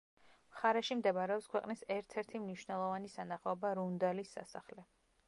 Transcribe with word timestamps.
მხარეში 0.53 0.95
მდებარეობს 1.01 1.49
ქვეყნის 1.51 1.83
ერთ-ერთი 1.97 2.41
მნიშვნელოვანი 2.47 3.13
სანახაობა 3.17 3.75
რუნდალის 3.81 4.37
სასახლე. 4.39 4.89